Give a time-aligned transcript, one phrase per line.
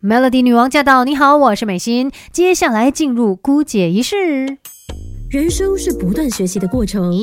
[0.00, 1.04] Melody 女王驾到！
[1.04, 2.12] 你好，我是美心。
[2.30, 4.58] 接下来进入姑姐仪式。
[5.28, 7.20] 人生是不断学习的过程，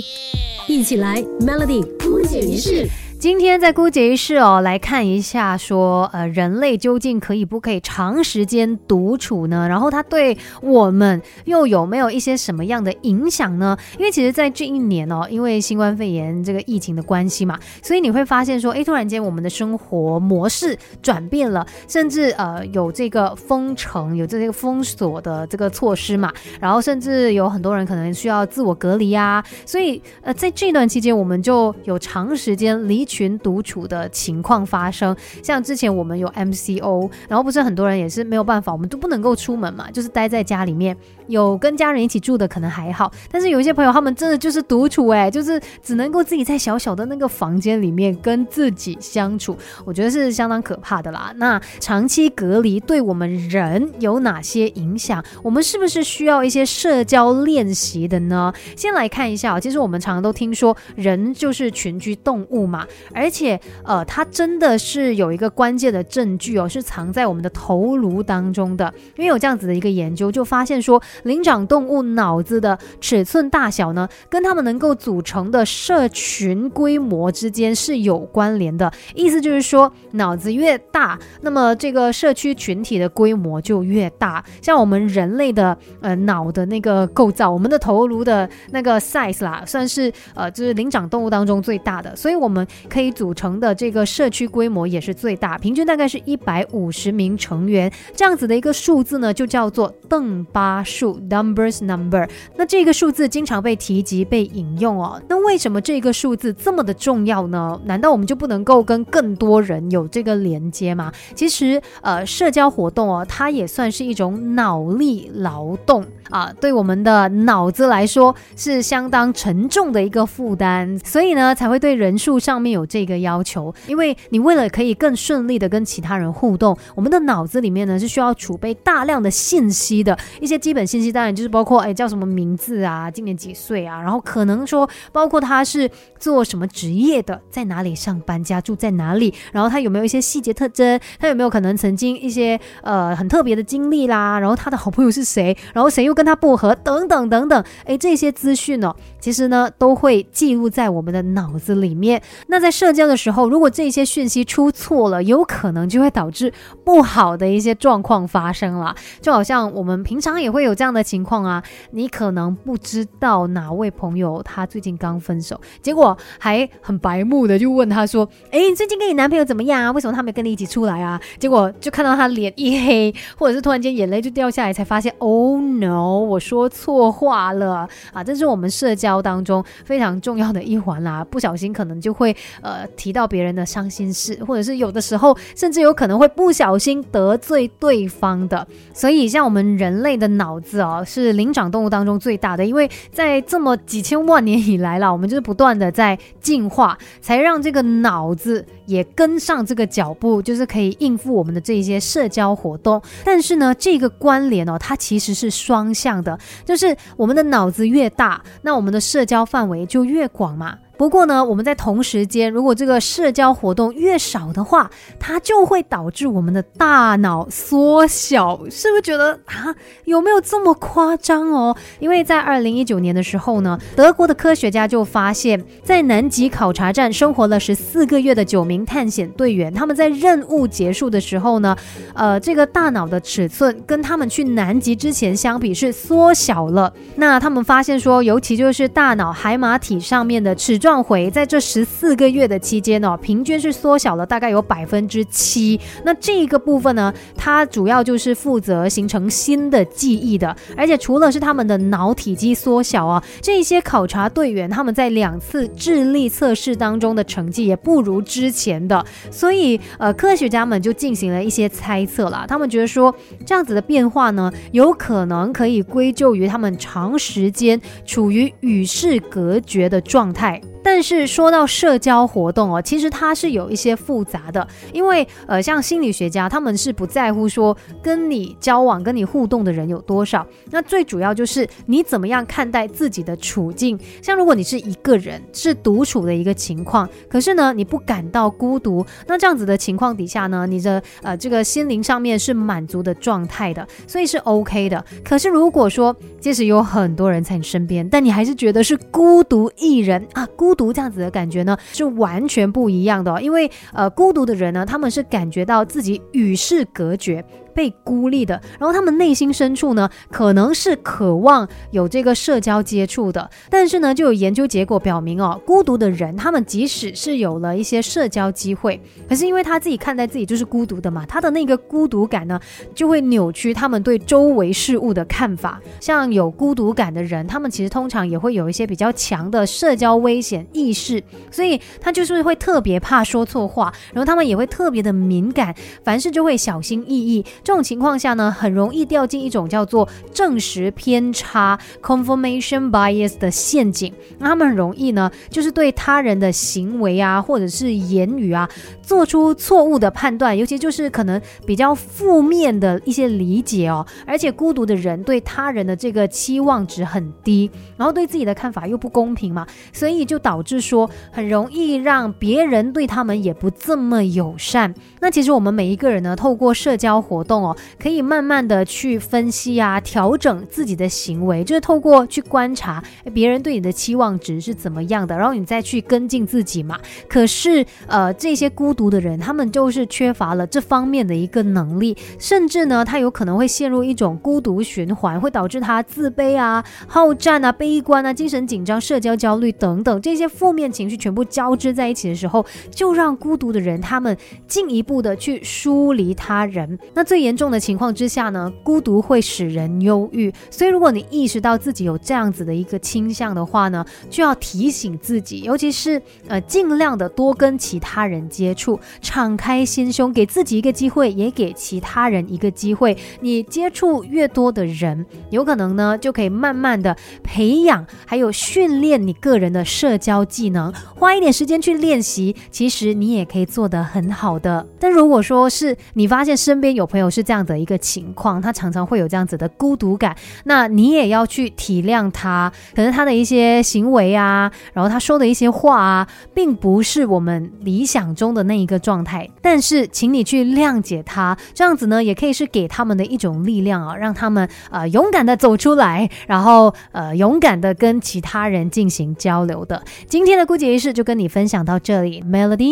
[0.67, 2.85] 一起来 Melody 姑姐仪式。
[3.17, 9.67] 今天在姑姐一室哦，来看一下说，呃，人类究竟可以不可以长时间独处呢？
[9.67, 13.75] 然后它对我们又有没有一些什么样的影响呢？
[13.97, 33.04] 因为其实，在这一年哦，因为新冠肺炎这个疫情的关系嘛，所以你会发现说，哎，突然间我们的生活模式转变了，甚至呃有这个封城，有这个封锁的这个措施嘛，然后甚至有很多人可能需要自我隔离啊，所以呃在这段期间，我们就有长时间离。
[33.05, 40.95] 群独处的情况发生，像之前我们有 MCO，然后不是很多人也是没有办法，我们都不能够出门嘛，就是待在家里面。
[41.27, 51.33] 有跟家人一起住的可能还好，但是有一些朋友他们真的就是独处，哎，就是只能够自己在小小的那个房间里面跟自己相处，我觉得是相当可怕的啦。
[51.37, 55.23] 那长期隔离对我们人有哪些影响？
[55.41, 58.53] 我们是不是需要一些社交练习的呢？
[58.77, 62.85] 先来看一下，其实我们常常都听说人就是群居动物嘛。
[63.13, 68.93] 而且，呃，它真的是有一个关键的证据哦，是藏在我们的头颅当中的。
[69.15, 78.91] 因为有这样子的一个研究，就发现说，灵长动物脑子的尺寸大小呢，跟它们能够组成的社群规模之间是有关联的。
[79.13, 84.43] 意思就是说，脑子越大，那么这个社区群体的规模就越大。
[84.61, 92.65] 像我们人类的呃脑的那个构造，我们的头颅的那个 size 啦，算是呃就是灵长动物当中最大的，所以我们。
[92.89, 102.27] 可以组成的这个社区规模也是最大，平均大概是一百五十名成员，这样子的一个数字呢，就叫做邓巴数 （Numbers Number）。
[102.55, 105.21] 那这个数字经常被提及、被引用哦。
[105.27, 107.79] 那为什么这个数字这么的重要呢？
[107.85, 111.11] 难道我们就不能够跟更多人有这个连接吗？
[111.33, 122.85] 其实，呃，社交活动哦，它也算是一种脑力劳动啊，对我们的脑子来说是相当沉重的一个负担，所以呢，才会对人数上面有。
[122.85, 130.17] 这个要求，因为你为了可以更顺利的跟其他人互动，我们的脑子里面呢是需要储备大量的信息的。
[130.39, 152.21] 一些基本信息当然就是包括，哎，叫什么名字啊，今年几岁啊，然后可能说包括他是做什么职业的，在哪里上班，家住在哪里，然后他有没有一些细节特征，他有没有可能曾经一些呃很特别的经历啦，然后他的好朋友是谁，然后谁又跟他不合，等等等等，哎，这些资讯呢，其实呢都会记录在我们的脑子里面。
[152.47, 156.51] 那在社交的时候，如果这些讯息出错了，有可能就会导致
[156.83, 158.95] 不好的一些状况发生了。
[159.21, 161.61] 就好像我们平常也会有这样的情况啊，
[161.91, 169.91] 你可能不知道哪位朋友他最近刚分手，结果还很白目的就问他说：“哎，最近跟你男朋友怎么样啊？
[169.91, 182.35] 为什么他没跟你一起出来啊？”结果就看到他脸一黑，或者是突然间眼泪就掉下来，才发现：“Oh no，我说错话了啊！”这是我们社交当中非常重要的一环啦，不小心可能就会。
[182.61, 188.67] 呃，提到别人的伤心事，或者是有的时候，甚至有可能会不小心得罪对方的。
[188.93, 203.01] 所以，像我们人类的脑子哦，是灵长动物当中最大的，因为在这么几千万年以来了，我们就是不断的在进化，才让这个脑子也跟上这个脚步，就是可以应付我们的这些社交活动。
[203.23, 210.77] 但是呢，这个关联哦，它其实是双向的，就是我们的脑子越大，那我们的社交范围就越广嘛。
[210.97, 214.89] 不过呢，我们在同时间，如果这个社交活动越少的话，
[215.19, 219.75] 它就会导致我们的大脑缩小，是不是觉得啊，
[220.05, 221.75] 有没有这么夸张哦？
[221.99, 231.75] 因为在二零一九年的时候呢，德国的科学家就发现，在南极考察站生活了十四个月的九名探险队员，他们在任务结束的时候呢，
[232.13, 236.93] 呃，这个大脑的尺寸跟他们去南极之前相比是缩小了。
[237.17, 240.84] 那他们发现说，尤其就是大脑海马体上面的尺寸。
[240.85, 245.79] 撞回在这十四个月的期间呢，平均是缩小了大概有百分之七。
[246.03, 250.55] 那这个部分呢，它主要就是负责形成新的记忆的。
[250.77, 259.03] 而且除了是他们的脑体积缩小啊，这些考察队员他们在两次智力测试当中的成绩也不如之前的。
[259.31, 262.45] 所以呃，科学家们就进行了一些猜测啦。
[262.47, 263.11] 他们觉得说
[263.43, 270.61] 这样子的变化呢，有可能可以归咎于他们长时间处于与世隔绝的状态。
[270.85, 283.99] 但是说到社交活动哦，其实它是有一些复杂的，因为呃，像心理学家他们是不在乎说跟你交往、跟你互动的人有多少，那最主要就是你怎么样看待自己的处境。
[284.21, 295.03] 像如果你是一个人，是独处的一个情况，可是呢，你不感到孤独，那这样子的情况底下呢，你的呃这个心灵上面是满足的状态的，所以是 OK 的。
[295.23, 303.41] 可是如果说即使有很多人在你身边，但你还是觉得是孤独一人啊，孤独这样子的感觉呢，是完全不一样的。
[303.41, 307.43] 因为呃，孤独的人呢，他们是感觉到自己与世隔绝。
[307.75, 322.57] 被孤立的，然后他们内心深处呢，可能是渴望有这个社交接触的，但是呢，就有研究结果表明哦，孤独的人，他们即使是有了一些社交机会，可是因为他自己看待自己就是孤独的嘛，他的那个孤独感呢，
[322.95, 325.81] 就会扭曲他们对周围事物的看法。
[325.99, 331.21] 像有孤独感的人，他们其实通常也会有一些比较强的社交危险意识，
[331.51, 335.75] 所以他就是会特别怕说错话，然后他们也会特别的敏感，
[336.05, 337.43] 凡事就会小心翼翼。
[337.65, 344.13] 这种情况下呢，很容易掉进一种叫做证实偏差 （confirmation bias） 的陷阱。
[344.37, 348.69] 那他们很容易呢，就是对他人的行为啊，或者是言语啊，
[349.05, 354.05] 做出错误的判断，尤其就是可能比较负面的一些理解哦。
[354.25, 364.93] 而且孤独的人对他人的这个期望值很低，然后对自己的看法又不公平嘛，所以就导致说很容易让别人对他们也不这么友善。
[365.19, 367.55] 那其实我们每一个人呢，透过社交活动。
[367.55, 373.03] 哦，可以慢慢的去分析啊，调整自己的行为，就是透过去观察
[373.33, 376.99] 别人对你的期望值是怎么样的，然后你再去跟进自己嘛。
[377.27, 394.35] 可是，呃，这些孤独的人，他们就是缺乏了这方面的一个能力，甚至呢，他有可能会陷入一种孤独循环，会导致他自卑啊、好战啊、悲观啊、精神紧张、社交焦虑等等这些负面情绪全部交织在一起的时候，就让孤独的人他们
[394.67, 396.97] 进一步的去疏离他人。
[397.13, 400.53] 那最严重的情况之下呢，孤独会使人忧郁。
[400.69, 408.84] 所以，如果你意识到自己有这样子的一个倾向的话呢，就要提醒自己，尤其是呃，尽量的多跟其他人接触，
[409.21, 413.17] 敞开心胸，给自己一个机会，也给其他人一个机会。
[413.41, 420.93] 你接触越多的人，有可能呢，就可以慢慢的培养，还有训练你个人的社交技能。
[421.15, 424.85] 花一点时间去练习，其实你也可以做得很好的。
[424.99, 430.35] 但如果说是你发现身边有朋友，是这样的一个情况，他常常会有这样子的孤独感。
[430.65, 439.49] 那你也要去体谅他，可能他的一些行为啊，然后他说的一些话啊，并不是我们理想中的那一个状态。
[439.61, 450.03] 但是，请你去谅解他，这样子呢，也可以是给他们的一种力量啊，让他们呃勇敢的走出来，然后呃勇敢的跟其他人进行交流的。
[450.27, 452.85] 今天的孤姐仪式就跟你分享到这里，Melody。